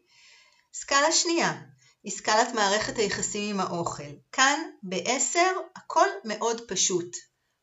סקאלה 0.75 1.12
שנייה 1.12 1.62
היא 2.05 2.12
סקלת 2.12 2.55
מערכת 2.55 2.99
היחסים 2.99 3.50
עם 3.50 3.61
האוכל. 3.61 4.12
כאן 4.33 4.61
בעשר 4.83 5.53
הכל 5.77 6.07
מאוד 6.25 6.61
פשוט. 6.69 7.17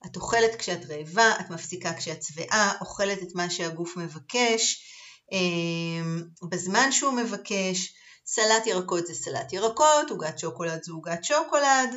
את 0.06 0.16
אוכלת 0.16 0.56
כשאת 0.56 0.86
רעבה, 0.90 1.40
את 1.40 1.50
מפסיקה 1.50 1.94
כשאת 1.94 2.24
שבעה, 2.24 2.74
אוכלת 2.82 3.24
את 3.24 3.36
מה 3.36 3.50
שהגוף 3.50 3.98
מבקש, 3.98 4.84
אמ, 5.32 6.24
בזמן 6.50 6.92
שהוא 6.92 7.14
מבקש, 7.14 7.94
סלט 8.26 8.68
ירקות 8.68 9.08
זה 9.08 9.14
סלט 9.14 9.54
ירקות, 9.54 10.10
עוגת 10.10 10.40
שוקולד 10.40 10.84
זה 10.84 10.92
עוגת 10.92 11.24
שוקולד, 11.24 11.96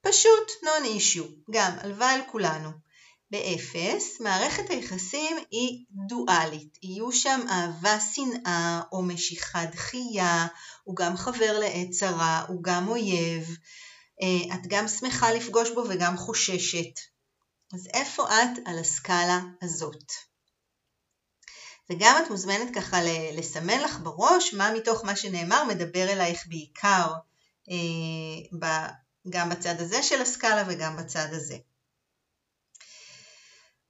פשוט 0.00 0.50
נון 0.62 0.84
אישיו, 0.84 1.24
גם 1.50 1.72
הלוואי 1.80 2.14
על 2.14 2.20
כולנו. 2.32 2.87
באפס, 3.30 4.20
מערכת 4.20 4.70
היחסים 4.70 5.36
היא 5.50 5.84
דואלית. 6.08 6.78
יהיו 6.82 7.12
שם 7.12 7.40
אהבה, 7.50 8.00
שנאה 8.00 8.80
או 8.92 9.02
משיכה 9.02 9.64
דחייה, 9.64 10.46
הוא 10.84 10.96
גם 10.96 11.16
חבר 11.16 11.58
לעת 11.58 11.90
צרה, 11.90 12.44
הוא 12.48 12.62
גם 12.62 12.88
אויב, 12.88 13.56
אה, 14.22 14.54
את 14.54 14.66
גם 14.66 14.88
שמחה 14.88 15.32
לפגוש 15.32 15.70
בו 15.70 15.84
וגם 15.88 16.16
חוששת. 16.16 17.00
אז 17.74 17.88
איפה 17.94 18.24
את 18.24 18.58
על 18.64 18.78
הסקאלה 18.78 19.40
הזאת? 19.62 20.12
וגם 21.90 22.22
את 22.24 22.30
מוזמנת 22.30 22.74
ככה 22.74 22.98
לסמן 23.32 23.80
לך 23.80 24.00
בראש 24.02 24.54
מה 24.54 24.72
מתוך 24.72 25.04
מה 25.04 25.16
שנאמר 25.16 25.64
מדבר 25.64 26.08
אלייך 26.08 26.46
בעיקר, 26.48 27.12
אה, 27.70 28.68
גם 29.30 29.50
בצד 29.50 29.80
הזה 29.80 30.02
של 30.02 30.22
הסקאלה 30.22 30.64
וגם 30.68 30.96
בצד 30.96 31.28
הזה. 31.32 31.56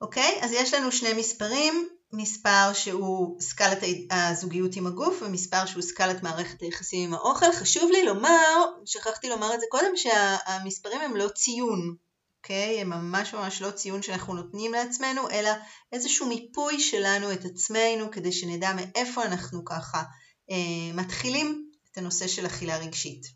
אוקיי? 0.00 0.38
אז 0.42 0.52
יש 0.52 0.74
לנו 0.74 0.92
שני 0.92 1.12
מספרים, 1.12 1.88
מספר 2.12 2.72
שהוא 2.72 3.40
סקלת 3.40 3.78
הזוגיות 4.10 4.76
עם 4.76 4.86
הגוף 4.86 5.22
ומספר 5.22 5.66
שהוא 5.66 5.82
סקלת 5.82 6.22
מערכת 6.22 6.60
היחסים 6.60 7.08
עם 7.08 7.14
האוכל. 7.14 7.52
חשוב 7.52 7.90
לי 7.90 8.04
לומר, 8.04 8.64
שכחתי 8.84 9.28
לומר 9.28 9.54
את 9.54 9.60
זה 9.60 9.66
קודם, 9.70 9.96
שהמספרים 9.96 11.00
הם 11.00 11.16
לא 11.16 11.28
ציון, 11.28 11.96
אוקיי? 12.38 12.80
הם 12.80 12.90
ממש 12.90 13.34
ממש 13.34 13.62
לא 13.62 13.70
ציון 13.70 14.02
שאנחנו 14.02 14.34
נותנים 14.34 14.72
לעצמנו, 14.72 15.30
אלא 15.30 15.50
איזשהו 15.92 16.26
מיפוי 16.26 16.80
שלנו 16.80 17.32
את 17.32 17.44
עצמנו 17.44 18.10
כדי 18.10 18.32
שנדע 18.32 18.72
מאיפה 18.74 19.24
אנחנו 19.24 19.64
ככה 19.64 20.02
אה, 20.50 20.94
מתחילים 20.94 21.70
את 21.92 21.98
הנושא 21.98 22.28
של 22.28 22.46
אכילה 22.46 22.78
רגשית. 22.78 23.26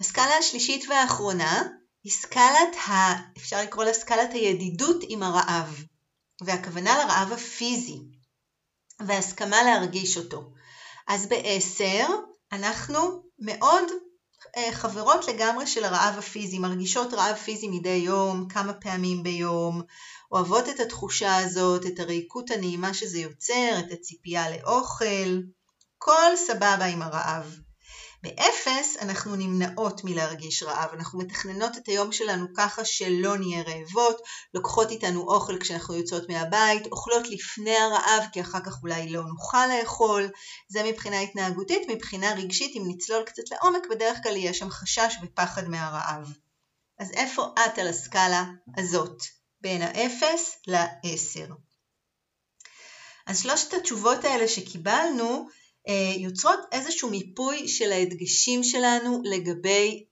הסקאלה 0.00 0.36
השלישית 0.36 0.84
והאחרונה 0.88 1.62
היא 2.04 2.12
סקלת, 2.12 2.76
ה... 2.88 2.92
אפשר 3.36 3.62
לקרוא 3.62 3.84
לה 3.84 3.92
סקלת 3.92 4.32
הידידות 4.32 4.96
עם 5.08 5.22
הרעב. 5.22 5.84
והכוונה 6.44 6.98
לרעב 6.98 7.32
הפיזי 7.32 7.98
והסכמה 9.00 9.62
להרגיש 9.62 10.16
אותו. 10.16 10.52
אז 11.08 11.26
בעשר 11.26 12.06
אנחנו 12.52 13.22
מאוד 13.38 13.84
אה, 14.56 14.72
חברות 14.72 15.28
לגמרי 15.28 15.66
של 15.66 15.84
הרעב 15.84 16.18
הפיזי, 16.18 16.58
מרגישות 16.58 17.14
רעב 17.14 17.36
פיזי 17.36 17.68
מדי 17.68 17.88
יום, 17.88 18.48
כמה 18.48 18.72
פעמים 18.72 19.22
ביום, 19.22 19.82
אוהבות 20.32 20.68
את 20.68 20.80
התחושה 20.80 21.36
הזאת, 21.36 21.86
את 21.86 22.00
הריקות 22.00 22.50
הנעימה 22.50 22.94
שזה 22.94 23.18
יוצר, 23.18 23.78
את 23.78 23.92
הציפייה 23.92 24.56
לאוכל, 24.56 25.40
כל 25.98 26.36
סבבה 26.36 26.84
עם 26.84 27.02
הרעב. 27.02 27.56
באפס 28.22 28.96
אנחנו 29.00 29.36
נמנעות 29.36 30.04
מלהרגיש 30.04 30.62
רעב, 30.62 30.90
אנחנו 30.92 31.18
מתכננות 31.18 31.76
את 31.76 31.88
היום 31.88 32.12
שלנו 32.12 32.46
ככה 32.56 32.84
שלא 32.84 33.38
נהיה 33.38 33.62
רעבות, 33.62 34.16
לוקחות 34.54 34.90
איתנו 34.90 35.20
אוכל 35.20 35.58
כשאנחנו 35.58 35.94
יוצאות 35.94 36.28
מהבית, 36.28 36.86
אוכלות 36.86 37.30
לפני 37.30 37.76
הרעב 37.76 38.24
כי 38.32 38.40
אחר 38.40 38.60
כך 38.60 38.82
אולי 38.82 39.10
לא 39.10 39.22
נוכל 39.22 39.66
לאכול, 39.66 40.30
זה 40.68 40.82
מבחינה 40.82 41.20
התנהגותית, 41.20 41.82
מבחינה 41.88 42.34
רגשית 42.34 42.76
אם 42.76 42.82
נצלול 42.86 43.22
קצת 43.22 43.42
לעומק 43.50 43.82
בדרך 43.90 44.18
כלל 44.22 44.36
יהיה 44.36 44.54
שם 44.54 44.70
חשש 44.70 45.14
ופחד 45.22 45.68
מהרעב. 45.68 46.32
אז 46.98 47.10
איפה 47.10 47.46
את 47.66 47.78
על 47.78 47.88
הסקאלה 47.88 48.44
הזאת, 48.76 49.22
בין 49.60 49.82
האפס 49.82 50.56
לעשר? 50.66 51.46
אז 53.26 53.42
שלושת 53.42 53.74
התשובות 53.74 54.24
האלה 54.24 54.48
שקיבלנו 54.48 55.48
יוצרות 56.18 56.58
איזשהו 56.72 57.10
מיפוי 57.10 57.68
של 57.68 57.92
ההדגשים 57.92 58.62
שלנו 58.62 59.22
לגבי 59.24 60.04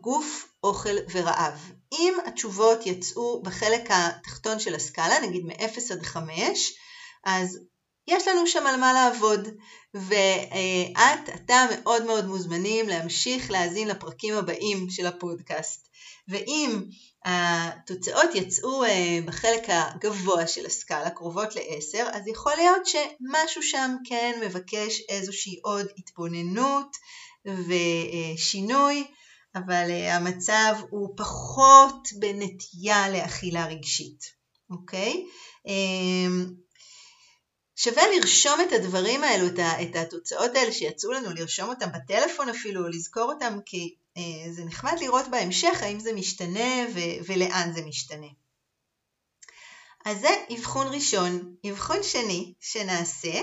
גוף, 0.00 0.52
אוכל 0.62 0.96
ורעב. 1.12 1.72
אם 1.92 2.14
התשובות 2.26 2.86
יצאו 2.86 3.42
בחלק 3.42 3.90
התחתון 3.90 4.58
של 4.58 4.74
הסקאלה, 4.74 5.20
נגיד 5.28 5.44
מ-0 5.44 5.92
עד 5.92 6.02
5, 6.02 6.74
אז 7.24 7.58
יש 8.08 8.28
לנו 8.28 8.46
שם 8.46 8.66
על 8.66 8.80
מה 8.80 8.92
לעבוד, 8.92 9.48
ואת, 9.94 11.28
אתה 11.34 11.66
מאוד 11.70 12.04
מאוד 12.04 12.26
מוזמנים 12.26 12.88
להמשיך 12.88 13.50
להאזין 13.50 13.88
לפרקים 13.88 14.34
הבאים 14.34 14.90
של 14.90 15.06
הפודקאסט. 15.06 15.88
ואם 16.28 16.82
התוצאות 17.24 18.34
יצאו 18.34 18.84
אה, 18.84 19.18
בחלק 19.24 19.62
הגבוה 19.68 20.46
של 20.46 20.66
הסקאלה, 20.66 21.10
קרובות 21.10 21.56
ל-10, 21.56 22.02
אז 22.12 22.28
יכול 22.28 22.52
להיות 22.56 22.86
שמשהו 22.86 23.62
שם 23.62 23.96
כן 24.08 24.40
מבקש 24.42 25.00
איזושהי 25.08 25.60
עוד 25.62 25.86
התבוננות 25.98 26.96
ושינוי, 27.46 29.04
אבל 29.54 29.90
אה, 29.90 30.16
המצב 30.16 30.74
הוא 30.90 31.14
פחות 31.16 32.08
בנטייה 32.18 33.08
לאכילה 33.08 33.66
רגשית, 33.66 34.20
אוקיי? 34.70 35.24
שווה 37.76 38.02
לרשום 38.16 38.60
את 38.60 38.72
הדברים 38.72 39.24
האלו, 39.24 39.46
את 39.82 39.96
התוצאות 39.96 40.56
האלה 40.56 40.72
שיצאו 40.72 41.12
לנו, 41.12 41.30
לרשום 41.34 41.68
אותם 41.68 41.92
בטלפון 41.92 42.48
אפילו, 42.48 42.88
לזכור 42.88 43.32
אותם 43.32 43.58
כי 43.66 43.94
אה, 44.16 44.52
זה 44.52 44.64
נחמד 44.64 44.94
לראות 45.00 45.28
בהמשך 45.30 45.82
האם 45.82 46.00
זה 46.00 46.12
משתנה 46.12 46.84
ו- 46.94 47.24
ולאן 47.26 47.72
זה 47.74 47.82
משתנה. 47.82 48.26
אז 50.04 50.20
זה 50.20 50.28
אבחון 50.58 50.86
ראשון. 50.86 51.54
אבחון 51.70 52.02
שני 52.02 52.54
שנעשה, 52.60 53.40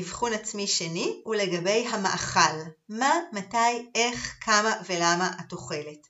אבחון 0.00 0.32
עצמי 0.32 0.66
שני, 0.66 1.20
הוא 1.24 1.34
לגבי 1.34 1.86
המאכל. 1.88 2.58
מה, 2.88 3.20
מתי, 3.32 3.90
איך, 3.94 4.36
כמה 4.40 4.74
ולמה 4.86 5.30
את 5.40 5.52
אוכלת. 5.52 6.06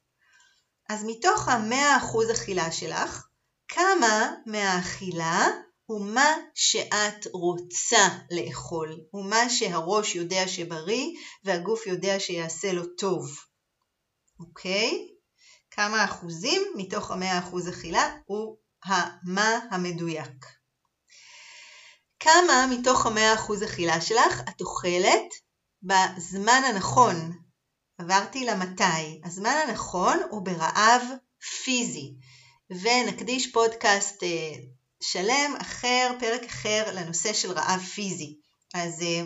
אז 0.88 1.05
מתוך 1.07 1.48
ה-100% 1.48 2.33
אכילה 2.33 2.72
שלך, 2.72 3.26
כמה 3.68 4.35
מהאכילה 4.46 5.48
הוא 5.92 6.07
מה 6.07 6.37
שאת 6.55 7.26
רוצה 7.33 8.09
לאכול, 8.31 9.00
הוא 9.11 9.24
מה 9.24 9.50
שהראש 9.50 10.14
יודע 10.14 10.48
שבריא 10.48 11.07
והגוף 11.44 11.87
יודע 11.87 12.20
שיעשה 12.20 12.72
לו 12.72 12.87
טוב. 12.87 13.31
אוקיי? 14.40 15.09
כמה 15.70 16.05
אחוזים 16.05 16.62
מתוך 16.76 17.11
המאה 17.11 17.38
אחוז 17.38 17.68
אכילה 17.68 18.16
הוא 18.26 18.57
המה 18.85 19.59
המדויק. 19.70 20.46
כמה 22.20 22.66
מתוך 22.70 23.07
המאה 23.07 23.35
אחוז 23.35 23.62
אכילה 23.62 24.00
שלך 24.00 24.40
את 24.48 24.61
אוכלת 24.61 25.28
בזמן 25.83 26.62
הנכון. 26.68 27.42
עברתי 27.98 28.44
למתי. 28.44 29.20
הזמן 29.24 29.55
הנכון 29.66 30.18
הוא 30.31 30.44
ברעב 30.44 31.02
פיזי. 31.64 32.14
ונקדיש 32.70 33.52
פודקאסט 33.52 34.22
אה, 34.22 34.55
שלם 35.02 35.54
אחר, 35.60 36.12
פרק 36.20 36.44
אחר 36.44 36.84
לנושא 36.94 37.32
של 37.32 37.52
רעב 37.52 37.80
פיזי. 37.80 38.36
אז 38.74 39.02
אה, 39.02 39.22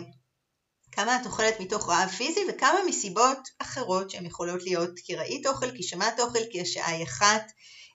כמה 0.91 1.21
את 1.21 1.25
אוכלת 1.25 1.59
מתוך 1.59 1.89
רעב 1.89 2.09
פיזי 2.09 2.39
וכמה 2.49 2.79
מסיבות 2.87 3.37
אחרות 3.59 4.09
שהן 4.09 4.25
יכולות 4.25 4.63
להיות 4.63 4.99
כי 4.99 5.15
ראית 5.15 5.47
אוכל, 5.47 5.71
כי 5.71 5.83
שמעת 5.83 6.19
אוכל, 6.19 6.39
כי 6.51 6.61
השעה 6.61 6.91
היא 6.91 7.03
אחת, 7.03 7.51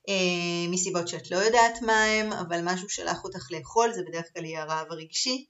אה, 0.08 0.70
מסיבות 0.70 1.08
שאת 1.08 1.30
לא 1.30 1.36
יודעת 1.36 1.82
מה 1.82 2.04
הם, 2.04 2.32
אבל 2.32 2.60
משהו 2.64 2.88
שלח 2.88 3.24
אותך 3.24 3.46
לאכול, 3.50 3.92
זה 3.92 4.02
בדרך 4.08 4.24
כלל 4.34 4.44
יהיה 4.44 4.62
הרעב 4.62 4.86
הרגשי. 4.90 5.46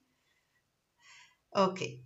אוקיי, 1.56 1.96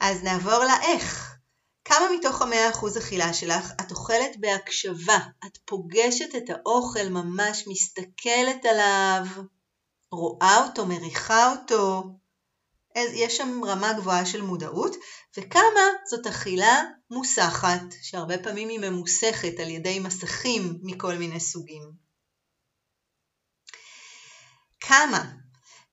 אז 0.00 0.22
נעבור 0.22 0.64
לאיך. 0.64 1.36
כמה 1.84 2.06
מתוך 2.18 2.42
המאה 2.42 2.70
אחוז 2.70 2.98
אכילה 2.98 3.34
שלך 3.34 3.72
את 3.80 3.90
אוכלת 3.90 4.36
בהקשבה, 4.40 5.18
את 5.46 5.58
פוגשת 5.64 6.34
את 6.36 6.50
האוכל, 6.50 7.08
ממש 7.08 7.64
מסתכלת 7.68 8.64
עליו, 8.64 9.26
רואה 10.12 10.66
אותו, 10.66 10.86
מריחה 10.86 11.52
אותו, 11.52 12.02
יש 12.96 13.36
שם 13.36 13.64
רמה 13.64 13.92
גבוהה 13.92 14.26
של 14.26 14.42
מודעות, 14.42 14.96
וכמה 15.36 15.80
זאת 16.10 16.26
אכילה 16.26 16.82
מוסחת, 17.10 17.82
שהרבה 18.02 18.38
פעמים 18.38 18.68
היא 18.68 18.80
ממוסכת 18.80 19.60
על 19.60 19.70
ידי 19.70 19.98
מסכים 19.98 20.78
מכל 20.82 21.14
מיני 21.14 21.40
סוגים. 21.40 21.92
כמה? 24.80 25.32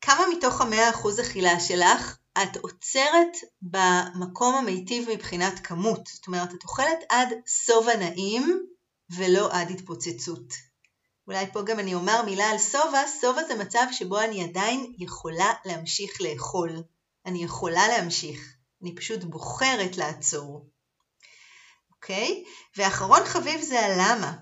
כמה 0.02 0.26
מתוך 0.38 0.62
המאה 0.62 0.90
אחוז 0.90 1.20
אכילה 1.20 1.60
שלך 1.60 2.18
את 2.44 2.58
עוצרת 2.58 3.38
במקום 3.62 4.56
המיטיב 4.56 5.10
מבחינת 5.10 5.60
כמות? 5.68 6.08
זאת 6.08 6.28
אומרת, 6.28 6.54
את 6.54 6.64
אוכלת 6.64 7.00
עד 7.10 7.30
שובע 7.66 7.96
נעים 7.96 8.66
ולא 9.18 9.50
עד 9.52 9.72
התפוצצות. 9.72 10.73
אולי 11.28 11.52
פה 11.54 11.62
גם 11.62 11.80
אני 11.80 11.94
אומר 11.94 12.22
מילה 12.26 12.50
על 12.50 12.58
שובע, 12.60 13.02
שובע 13.22 13.44
זה 13.48 13.56
מצב 13.56 13.86
שבו 13.92 14.20
אני 14.22 14.44
עדיין 14.44 14.94
יכולה 14.98 15.54
להמשיך 15.66 16.22
לאכול. 16.22 16.84
אני 17.26 17.44
יכולה 17.44 17.88
להמשיך, 17.88 18.56
אני 18.82 18.96
פשוט 18.96 19.24
בוחרת 19.24 19.98
לעצור. 19.98 20.70
אוקיי? 21.92 22.44
ואחרון 22.78 23.26
חביב 23.26 23.62
זה 23.62 23.86
הלמה. 23.86 24.34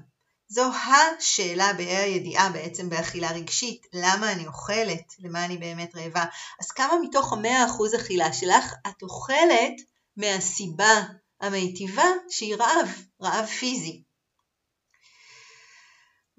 זו 0.47 0.71
השאלה 0.73 1.73
בה"א 1.73 2.03
הידיעה 2.03 2.49
בעצם 2.49 2.89
באכילה 2.89 3.31
רגשית, 3.31 3.87
למה 3.93 4.31
אני 4.31 4.47
אוכלת, 4.47 5.13
למה 5.19 5.45
אני 5.45 5.57
באמת 5.57 5.95
רעבה. 5.95 6.25
אז 6.59 6.71
כמה 6.71 6.93
מתוך 7.01 7.33
המאה 7.33 7.65
אחוז 7.65 7.95
אכילה 7.95 8.33
שלך 8.33 8.73
את 8.87 9.03
אוכלת 9.03 9.73
מהסיבה 10.17 11.01
המיטיבה 11.41 12.05
שהיא 12.29 12.55
רעב, 12.55 12.89
רעב 13.21 13.45
פיזי. 13.45 14.03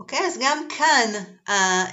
אוקיי, 0.03 0.27
אז 0.27 0.39
גם 0.41 0.69
כאן 0.79 1.13
אה, 1.49 1.85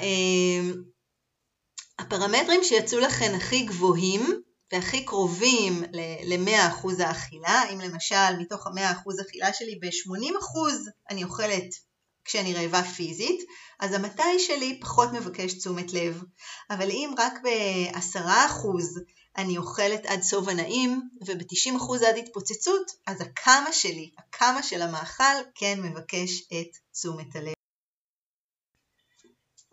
הפרמטרים 1.99 2.63
שיצאו 2.63 2.99
לכן 2.99 3.35
הכי 3.35 3.61
גבוהים 3.61 4.41
והכי 4.71 5.05
קרובים 5.05 5.83
ל-100% 6.23 7.03
האכילה, 7.03 7.63
אם 7.73 7.79
למשל 7.79 8.37
מתוך 8.39 8.67
ה-100% 8.67 9.21
אכילה 9.27 9.53
שלי 9.53 9.79
ב-80% 9.81 10.57
אני 11.09 11.23
אוכלת 11.23 11.69
כשאני 12.25 12.53
רעבה 12.53 12.83
פיזית, 12.83 13.41
אז 13.79 13.93
המתי 13.93 14.39
שלי 14.39 14.79
פחות 14.81 15.09
מבקש 15.13 15.53
תשומת 15.53 15.93
לב. 15.93 16.23
אבל 16.69 16.89
אם 16.89 17.13
רק 17.17 17.33
ב-10% 17.43 18.67
אני 19.37 19.57
אוכלת 19.57 20.05
עד 20.05 20.21
סוב 20.21 20.49
הנעים 20.49 21.01
וב-90% 21.25 22.05
עד 22.07 22.17
התפוצצות, 22.17 22.91
אז 23.07 23.21
הכמה 23.21 23.73
שלי, 23.73 24.11
הכמה 24.17 24.63
של 24.63 24.81
המאכל, 24.81 25.23
כן 25.55 25.81
מבקש 25.81 26.41
את 26.41 26.77
תשומת 26.93 27.35
הלב. 27.35 27.58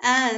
אז 0.08 0.36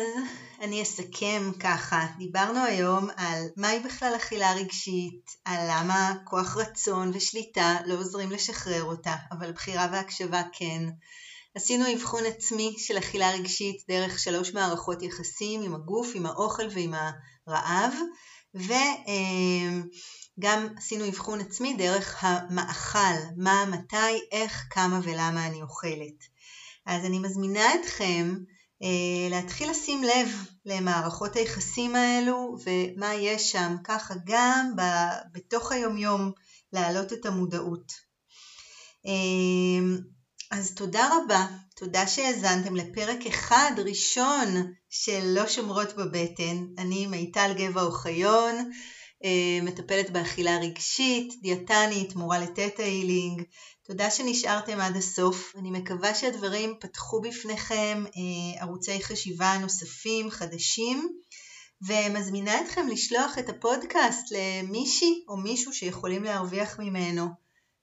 אני 0.60 0.82
אסכם 0.82 1.50
ככה. 1.60 2.06
דיברנו 2.18 2.64
היום 2.64 3.08
על 3.16 3.42
מהי 3.56 3.80
בכלל 3.80 4.12
אכילה 4.16 4.52
רגשית, 4.52 5.30
על 5.44 5.66
למה 5.70 6.12
כוח 6.24 6.56
רצון 6.56 7.10
ושליטה 7.14 7.78
לא 7.86 7.94
עוזרים 7.94 8.30
לשחרר 8.30 8.84
אותה, 8.84 9.14
אבל 9.32 9.52
בחירה 9.52 9.88
והקשבה 9.92 10.42
כן. 10.52 10.82
עשינו 11.54 11.92
אבחון 11.92 12.26
עצמי 12.26 12.74
של 12.78 12.98
אכילה 12.98 13.30
רגשית 13.30 13.76
דרך 13.88 14.18
שלוש 14.18 14.54
מערכות 14.54 15.02
יחסים 15.02 15.62
עם 15.62 15.74
הגוף, 15.74 16.08
עם 16.14 16.26
האוכל 16.26 16.66
ועם 16.70 16.94
הרעב, 16.94 17.94
וגם 18.54 18.68
עשינו 20.76 21.08
אבחון 21.08 21.40
עצמי 21.40 21.74
דרך 21.74 22.16
המאכל, 22.20 23.18
מה, 23.36 23.64
מתי, 23.64 24.20
איך, 24.32 24.66
כמה 24.70 25.00
ולמה 25.02 25.46
אני 25.46 25.62
אוכלת. 25.62 26.28
אז 26.86 27.04
אני 27.04 27.18
מזמינה 27.18 27.74
אתכם 27.74 28.34
להתחיל 29.30 29.70
לשים 29.70 30.02
לב 30.02 30.28
למערכות 30.64 31.36
היחסים 31.36 31.96
האלו 31.96 32.56
ומה 32.64 33.14
יש 33.14 33.52
שם, 33.52 33.76
ככה 33.84 34.14
גם 34.24 34.72
בתוך 35.32 35.72
היומיום 35.72 36.32
להעלות 36.72 37.12
את 37.12 37.26
המודעות. 37.26 37.92
אה, 39.06 39.96
אז 40.50 40.74
תודה 40.74 41.08
רבה, 41.16 41.46
תודה 41.76 42.06
שהאזנתם 42.06 42.76
לפרק 42.76 43.26
אחד 43.26 43.72
ראשון 43.86 44.72
של 44.90 45.20
לא 45.26 45.48
שומרות 45.48 45.96
בבטן. 45.96 46.66
אני 46.78 47.06
מיטל 47.06 47.52
גבע 47.56 47.82
אוחיון, 47.82 48.70
אה, 49.24 49.58
מטפלת 49.62 50.10
באכילה 50.10 50.58
רגשית, 50.58 51.32
דיאטנית, 51.42 52.14
מורה 52.14 52.38
לטטה 52.38 52.82
הילינג. 52.82 53.42
תודה 53.88 54.10
שנשארתם 54.10 54.80
עד 54.80 54.96
הסוף. 54.96 55.52
אני 55.56 55.70
מקווה 55.70 56.14
שהדברים 56.14 56.74
פתחו 56.80 57.20
בפניכם 57.20 58.04
אה, 58.06 58.62
ערוצי 58.62 59.04
חשיבה 59.04 59.58
נוספים, 59.60 60.30
חדשים, 60.30 61.08
ומזמינה 61.88 62.60
אתכם 62.60 62.88
לשלוח 62.88 63.38
את 63.38 63.48
הפודקאסט 63.48 64.24
למישהי 64.30 65.24
או 65.28 65.36
מישהו 65.36 65.72
שיכולים 65.72 66.24
להרוויח 66.24 66.78
ממנו. 66.78 67.26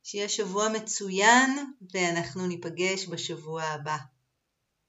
שיהיה 0.03 0.29
שבוע 0.29 0.69
מצוין 0.69 1.73
ואנחנו 1.93 2.47
ניפגש 2.47 3.07
בשבוע 3.07 3.63
הבא. 3.63 3.97